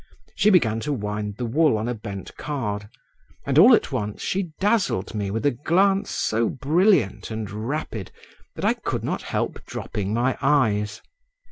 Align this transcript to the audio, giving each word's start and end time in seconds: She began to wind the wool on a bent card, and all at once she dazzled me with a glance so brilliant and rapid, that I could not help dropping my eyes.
She 0.33 0.49
began 0.49 0.79
to 0.79 0.91
wind 0.93 1.35
the 1.37 1.45
wool 1.45 1.77
on 1.77 1.87
a 1.87 1.93
bent 1.93 2.35
card, 2.35 2.89
and 3.45 3.59
all 3.59 3.75
at 3.75 3.91
once 3.91 4.23
she 4.23 4.49
dazzled 4.59 5.13
me 5.13 5.29
with 5.29 5.45
a 5.45 5.51
glance 5.51 6.09
so 6.09 6.49
brilliant 6.49 7.29
and 7.29 7.51
rapid, 7.69 8.11
that 8.55 8.65
I 8.65 8.73
could 8.73 9.03
not 9.03 9.21
help 9.21 9.63
dropping 9.67 10.11
my 10.11 10.39
eyes. 10.41 11.03